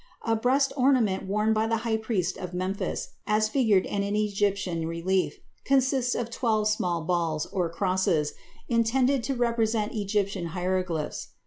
[0.23, 4.87] A breast ornament worn by the high priest of Memphis, as figured in an Egyptian
[4.87, 8.33] relief, consists of twelve small balls, or crosses,
[8.67, 11.27] intended to represent Egyptian hieroglyphics.